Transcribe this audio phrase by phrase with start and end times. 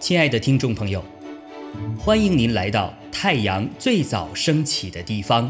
[0.00, 1.04] 亲爱的听众朋友，
[1.96, 5.48] 欢迎您来到太阳最早升起的地方，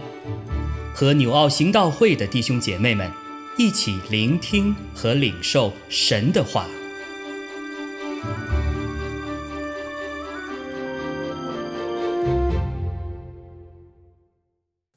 [0.95, 3.11] 和纽奥行道会的弟兄姐妹们
[3.57, 6.67] 一起聆听和领受神的话。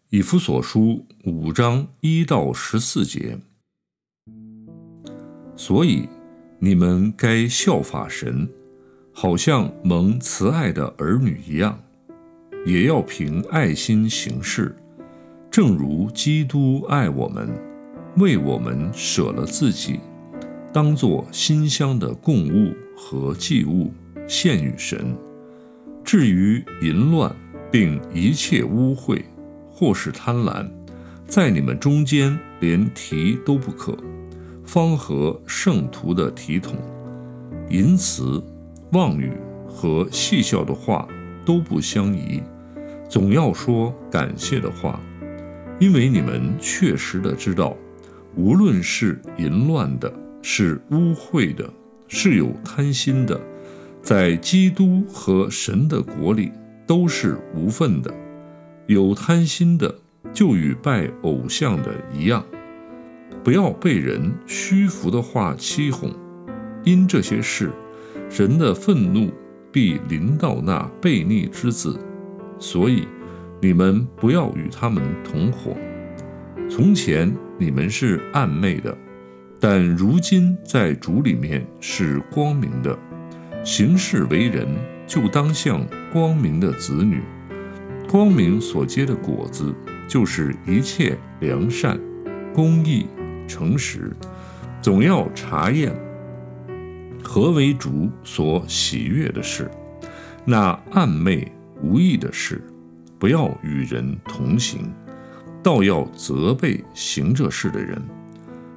[0.09, 3.39] 以弗所书五章一到十四节，
[5.55, 6.07] 所以
[6.59, 8.47] 你们该效法神，
[9.11, 11.79] 好像蒙慈爱的儿女一样，
[12.65, 14.75] 也要凭爱心行事，
[15.51, 17.49] 正如基督爱我们，
[18.17, 19.99] 为我们舍了自己，
[20.71, 23.91] 当作馨香的供物和祭物
[24.27, 25.15] 献与神。
[26.03, 27.35] 至于淫乱，
[27.71, 29.21] 并一切污秽。
[29.75, 30.69] 或是贪婪，
[31.25, 33.97] 在你们中间连提都不可，
[34.65, 36.75] 方和圣徒的体统，
[37.69, 38.41] 淫词、
[38.91, 39.31] 妄语
[39.67, 41.07] 和戏笑的话
[41.45, 42.41] 都不相宜，
[43.09, 44.99] 总要说感谢的话，
[45.79, 47.75] 因为你们确实的知道，
[48.35, 50.11] 无论是淫乱的，
[50.41, 51.69] 是污秽的，
[52.07, 53.39] 是有贪心的，
[54.01, 56.51] 在基督和神的国里
[56.87, 58.13] 都是无份的。
[58.87, 59.93] 有贪心的，
[60.33, 62.43] 就与拜偶像的一样，
[63.43, 66.11] 不要被人虚浮的话欺哄。
[66.83, 67.71] 因这些事，
[68.29, 69.31] 人的愤怒
[69.71, 71.99] 必临到那悖逆之子。
[72.59, 73.07] 所以，
[73.61, 75.75] 你们不要与他们同伙。
[76.69, 78.97] 从前你们是暗昧的，
[79.59, 82.97] 但如今在主里面是光明的。
[83.63, 84.67] 行事为人，
[85.07, 87.21] 就当像光明的子女。
[88.09, 89.73] 光明所结的果子，
[90.07, 91.99] 就是一切良善、
[92.53, 93.07] 公义、
[93.47, 94.11] 诚实，
[94.81, 95.95] 总要查验
[97.23, 99.69] 何为主所喜悦的事。
[100.45, 102.61] 那暗昧无益的事，
[103.17, 104.93] 不要与人同行，
[105.61, 108.01] 倒要责备行这事的人，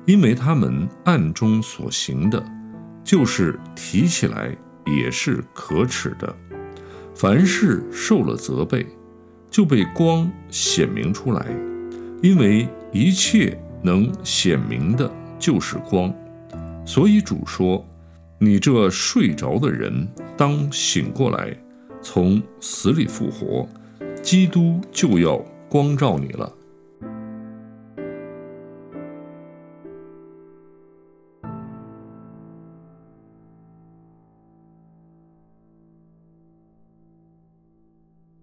[0.04, 2.44] 因为他们暗中所行的，
[3.02, 6.34] 就是提起来也是可耻的。
[7.14, 8.86] 凡事受了责备。
[9.48, 11.46] 就被光显明出来，
[12.20, 15.08] 因为一切能显明的，
[15.38, 16.12] 就是光。
[16.84, 17.86] 所以主说
[18.38, 21.56] ：“你这睡着的人，当醒过来，
[22.02, 23.68] 从死里复活，
[24.20, 25.38] 基督就要
[25.68, 26.52] 光照你了。”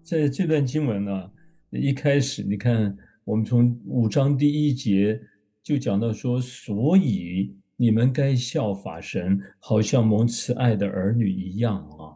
[0.02, 1.30] 在这段经文呢，
[1.70, 5.18] 一开始你看，我们从五章第一节
[5.64, 12.14] 就讲到说，所以你们该效法神，好像蒙慈爱的儿女一样啊。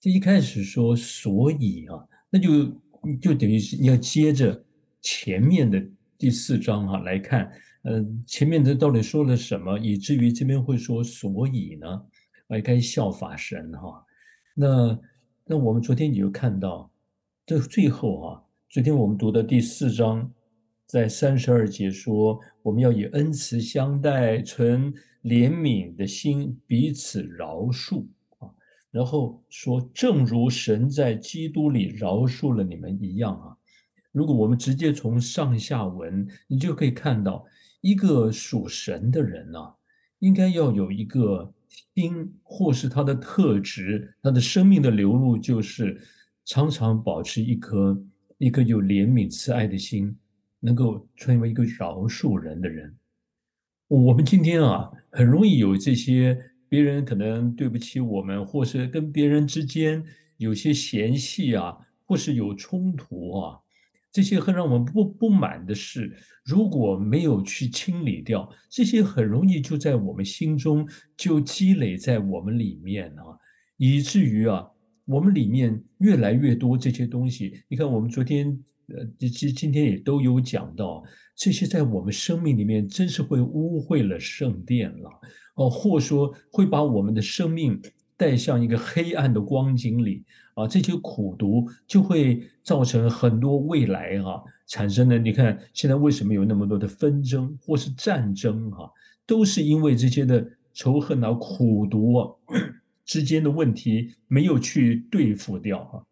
[0.00, 1.96] 这一开始说所以啊，
[2.28, 2.64] 那就
[3.20, 4.62] 就等于是你要接着
[5.00, 5.82] 前面的
[6.18, 7.50] 第四章哈来看，
[7.82, 12.02] 呃，前面的到底说了什么，以至于这边会说所以呢，
[12.48, 14.04] 哎，该效法神哈。
[14.54, 14.98] 那
[15.46, 16.90] 那我们昨天你就看到。
[17.46, 20.30] 这最后啊，昨天我们读的第四章，
[20.90, 24.92] 在三十二节说，我们要以恩慈相待，存
[25.22, 28.04] 怜悯的心，彼此饶恕
[28.38, 28.50] 啊。
[28.90, 33.56] 然后说，正如神在基督里饶恕了你们一样啊。
[34.10, 37.46] 如果我们直接从上下文，你就可以看到，
[37.80, 39.60] 一个属神的人呢，
[40.18, 41.54] 应该要有一个
[41.94, 46.00] 心，或是他的特质，他的生命的流露就是。
[46.46, 48.02] 常常保持一颗
[48.38, 50.16] 一颗有怜悯慈爱的心，
[50.60, 52.94] 能够成为一个饶恕人的人。
[53.88, 56.38] 我们今天啊，很容易有这些
[56.68, 60.04] 别人可能对不起我们，或是跟别人之间
[60.36, 63.58] 有些嫌隙啊，或是有冲突啊，
[64.12, 73.36] 这些很让我们不不满的事，如果没有去清理掉，这些很容易就在我们心中就积累在我们里面啊，
[73.76, 74.70] 以至于啊。
[75.06, 78.56] 我们里面越来越多这些东西，你看，我们昨天
[78.96, 81.02] 呃，今今今天也都有讲到，
[81.34, 85.10] 这些在我们生命里面真是会污秽了圣殿了，
[85.54, 87.80] 哦，或说会把我们的生命
[88.16, 95.18] 带向一个黑暗的光景里啊，这些苦毒就会造成很多未来哈产生的。
[95.18, 98.90] 你看现在为什么有那么多的纷争或是战争哈，
[99.26, 102.28] 都是因为这些的仇恨啊、苦毒啊。
[103.06, 106.06] 之间的问题没有去对付掉哈，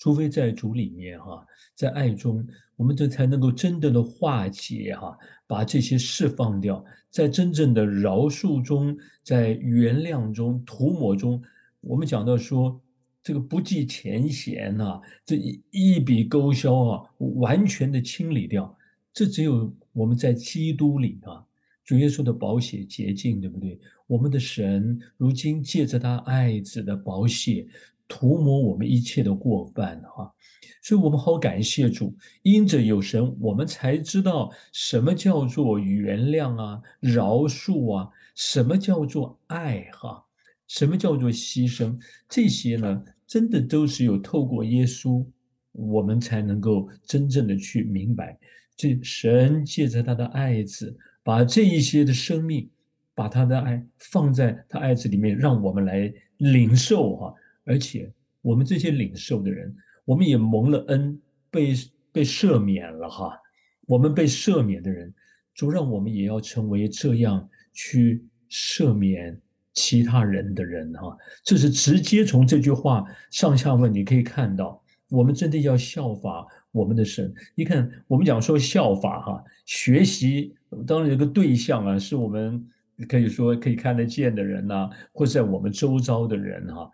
[0.00, 2.44] 除非在主里面哈，在爱中，
[2.74, 5.16] 我们这才能够真正的化解哈，
[5.46, 11.40] 把这些释放掉，在真正的饶恕中，在原谅中、涂抹中，
[11.82, 12.80] 我们讲到说，
[13.22, 15.36] 这个不计前嫌呐，这
[15.70, 18.74] 一笔勾销啊，完全的清理掉，
[19.12, 21.44] 这只有我们在基督里啊，
[21.84, 23.78] 主耶稣的宝血洁净，对不对？
[24.06, 27.68] 我们的神如今借着他爱子的宝血。
[28.10, 30.34] 涂抹我们一切的过犯，哈，
[30.82, 32.12] 所以我们好感谢主，
[32.42, 40.24] 因着有神，我们才知道什么叫做原谅啊、饶恕啊，什么叫做爱，哈，
[40.66, 41.96] 什么叫做牺牲，
[42.28, 45.24] 这些呢，真的都是有透过耶稣，
[45.70, 48.36] 我们才能够真正的去明白，
[48.76, 52.68] 这神借着他的爱子，把这一些的生命，
[53.14, 57.34] 把他的爱放在他爱子里面，让我们来领受，哈。
[57.70, 58.12] 而且
[58.42, 59.72] 我们这些领受的人，
[60.04, 61.16] 我们也蒙了恩，
[61.52, 61.72] 被
[62.10, 63.38] 被赦免了哈。
[63.86, 65.14] 我们被赦免的人，
[65.54, 69.40] 主让我们也要成为这样去赦免
[69.72, 71.16] 其他人的人哈。
[71.44, 77.32] 这是直接从这句话上下文你可以看到，我们真的要效法我们的神。
[77.54, 80.52] 你看，我们讲说效法哈，学习
[80.88, 82.66] 当然有个对象啊，是我们
[83.08, 86.90] 可以说可以看得见的人呐，或者在我们周遭的人哈。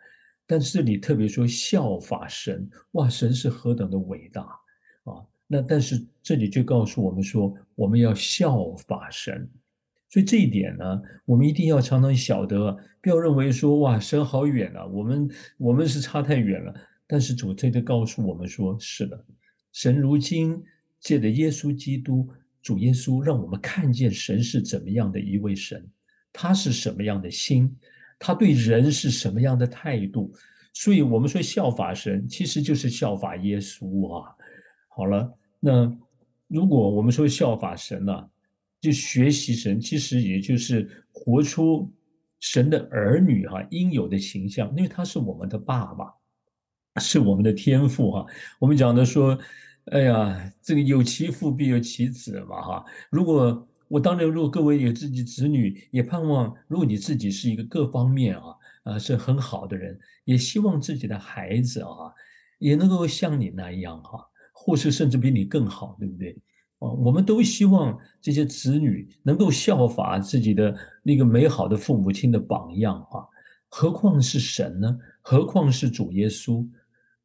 [0.47, 4.43] 但是这里特别说效法神，哇，神是何等的伟大
[5.05, 5.25] 啊！
[5.49, 9.49] 那但是这里就告诉我们说，我们要效法神，
[10.09, 16.75] 所以这一点呢，我们一定要常常晓得，不要认为说哇，神好远啊，我们我们是差太远了。
[17.09, 19.25] 但是主这就告诉我们说，是的，
[19.73, 20.63] 神如今
[21.01, 22.29] 借着耶稣基督，
[22.63, 25.89] 主耶稣让我们看见神是怎么样的一位神，
[26.33, 27.77] 他是什么样的心。
[28.19, 30.33] 他对人是什么样的态度？
[30.73, 34.35] 所以，我们说效法神，其实就是效法耶稣啊。
[34.89, 35.91] 好了，那
[36.49, 38.31] 如果我们说效法神呢，
[38.81, 41.91] 就学习神，其实也就是活出
[42.41, 46.13] 神的儿女哈应有的形象，因为他是我们的爸爸，
[47.01, 48.27] 是我们的天父哈。
[48.59, 49.39] 我们讲的说，
[49.87, 52.85] 哎呀，这个有其父必有其子嘛哈。
[53.11, 58.43] 如果我当然，如果各位有自己子女，也盼望，如果你自己是一个各方面啊，
[58.83, 62.13] 啊是很好的人，也希望自己的孩子啊，
[62.59, 64.19] 也能够像你那样哈，
[64.53, 66.33] 或是甚至比你更好，对不对？
[66.81, 73.23] 啊，我们都希望这些子女能够效法自己的那个美好的父母亲的榜样啊，
[73.69, 74.99] 何况是神呢？
[75.23, 76.69] 何况是主耶稣？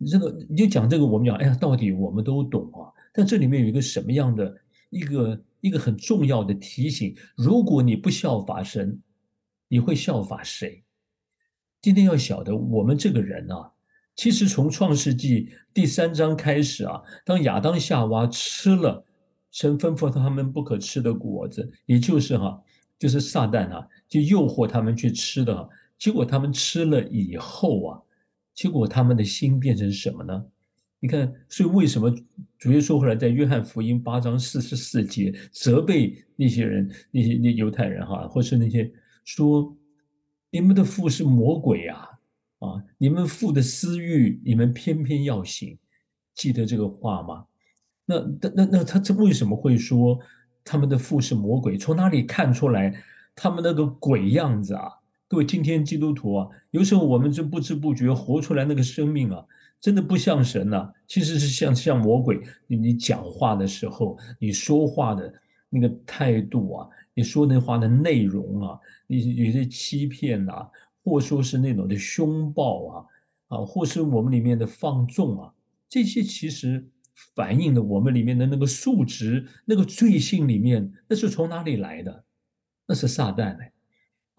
[0.06, 4.56] 这个你就讲这个，我们讲，哎呀，到底我们都懂啊，但这里面有一个什么样的
[4.92, 5.42] 一个？
[5.62, 9.02] 一个很重要的提醒：如果你不效法神，
[9.68, 10.84] 你会效法谁？
[11.82, 13.72] 今天要晓得，我们这个人啊，
[14.16, 19.06] 其实从创世纪第三章开始啊，当亚当夏娃吃了
[19.52, 22.62] 神吩咐他们不可吃的果子，也就是哈，
[23.00, 28.02] 就是撒旦啊，就诱惑他们去吃的，结果他们吃了以后啊，
[28.54, 30.46] 结果他们的心变成什么呢？
[31.04, 32.14] 你看，所以为什么
[32.60, 38.90] 主耶稣后来在约翰福音八章四十四节责备那些人，那些那犹太人哈，或是那些
[39.26, 39.76] 说
[40.52, 42.08] 你们的父是魔鬼啊，
[42.60, 45.76] 啊，你们父的私欲，你们偏偏要行，
[46.36, 47.46] 记得这个话吗？
[48.06, 50.20] 那那那那他这为什么会说
[50.64, 51.76] 他们的父是魔鬼？
[51.78, 54.84] 从哪里看出来他们那个鬼样子啊？
[55.32, 59.42] 各位今天基督徒啊，有时候我们就不知不觉活出来那个生命啊。
[59.80, 62.42] 真的不像神呐，其实是像像魔鬼。
[62.68, 65.34] 你你讲话的时候，你说话的
[65.70, 70.68] 那个态度啊，你说那话的内容啊，你有些欺骗呐，
[71.02, 73.06] 或说是那种的凶暴啊，
[73.48, 75.54] 啊，或是我们里面的放纵啊，
[75.88, 76.86] 这些其实
[77.34, 82.26] 反映了我们里面的那个数值，那个罪性里面，那是从哪里来的？
[82.86, 83.72] 那是撒旦哎。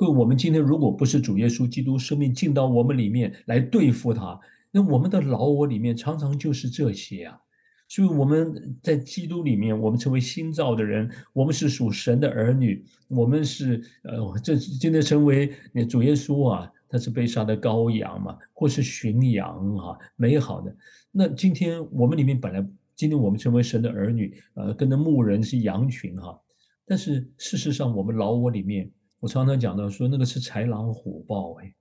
[0.03, 4.37] 各位，我们今天如果不是主耶稣基督生命进到我们里面来对付他。
[4.73, 7.39] 那我们的老我里面常常就是这些啊，
[7.87, 20.77] 所以我们在基督里面，我们成为新造的人，我们是属神的儿女，我们是呃，这今天成为那主耶稣啊，他是被杀的羔羊嘛，或是驯羊哈，美好的。
[21.13, 22.67] 那今天我们里面本来
[22.97, 26.37] 今天我们成为神的儿女，呃，跟着牧人是羊群哈，
[26.85, 28.91] 但是事实上我们老我里面，
[29.23, 31.73] 我常常讲到说那个是豺狼虎豹哎，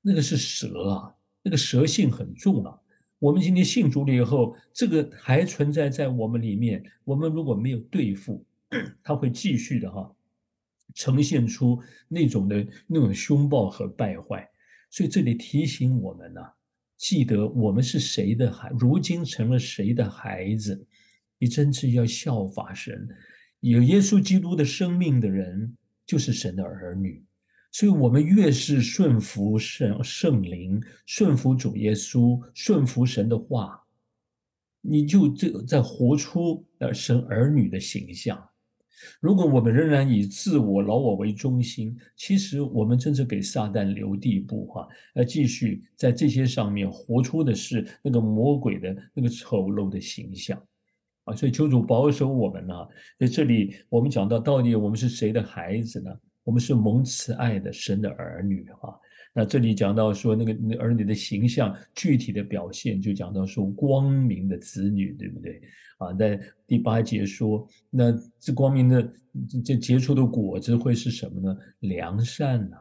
[0.00, 1.12] 那个是蛇啊。
[1.42, 2.76] 那个蛇性很重啊！
[3.20, 6.84] 我们今天信主了以后，这个还存在在我们里面。
[7.04, 8.44] 我们如果没有对付，
[9.00, 10.12] 它会继续的哈，
[10.92, 14.48] 呈现出那种的那种凶暴和败坏。
[14.90, 16.40] 所以这里提醒我们呢，
[16.96, 20.84] 记得我们是谁的孩，如今成了谁的孩子，
[21.38, 23.08] 你真是要效法神。
[23.60, 25.76] 有耶稣基督的生命的人，
[26.06, 27.22] 就是神的儿女。
[27.72, 33.78] 所以，我们越是顺服圣圣灵，顺服主耶稣，顺服神的话，
[34.80, 38.42] 你就这在活出呃神儿女的形象。
[39.20, 50.60] 如果我们仍然以自我、老我为中心，其实我们真是给撒旦留地步哈，要继续在这些上面活出的是那个魔鬼的那个丑陋的形象
[51.26, 51.34] 啊！
[51.34, 52.74] 所以求主保守我们呢。
[53.18, 56.10] 在这里，我们讲到到底我们是谁的孩子呢？
[56.42, 58.94] 我们是蒙慈爱的神的儿女啊。
[59.34, 65.60] 那这里讲到说那个那儿女的形象具体的表现，就讲到说光明的子女，对不对？
[65.98, 69.12] 啊，在第八节说，那这光明的
[69.64, 71.58] 这结出的果子会是什么呢？
[71.80, 72.76] 良善呐，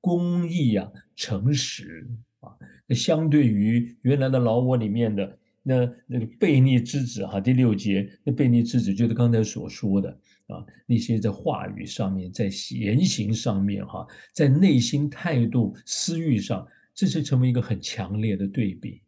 [0.00, 2.08] 公义呀，诚实
[2.40, 2.50] 啊。
[2.86, 10.18] 那相对于原来的老我里面的那那个悖逆之子哈，第六节那悖逆之子就是刚才所说的。
[10.50, 19.00] 啊，那些在话语上面，在言行上面，哈，在内心态度、私欲上，这是成为一个很强烈的对比。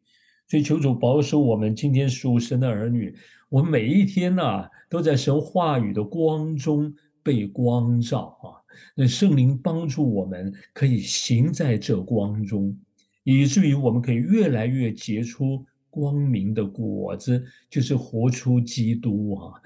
[0.46, 3.12] 所以，求主保守我们今天属神的儿女，
[3.48, 6.94] 我们每一天呐，都在神话语的光中
[7.24, 8.62] 被光照啊。
[8.94, 12.78] 那圣灵帮助我们，可以行在这光中，
[13.24, 19.60] 以至于我们可以越来越结出光明的果子，就是活出基督啊。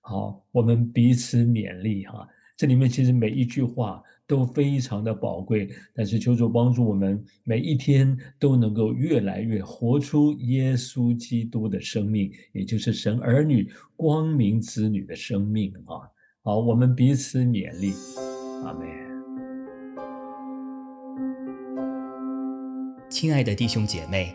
[0.00, 2.28] 好，我们彼此勉励哈。
[2.56, 16.06] 这里面其实每一句话都非常的宝贵，但是求主帮助我们每一天都能够越来越活出耶稣基督的生命，也就是神儿女光明子女的生命啊。
[16.42, 17.92] 好，我们彼此勉励，
[18.64, 18.86] 阿门。
[23.08, 24.34] 亲爱的弟兄姐妹，